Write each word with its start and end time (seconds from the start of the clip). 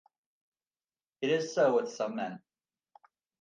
It 1.21 1.29
is 1.29 1.53
so 1.53 1.75
with 1.75 1.91
some 1.91 2.15
men. 2.15 2.41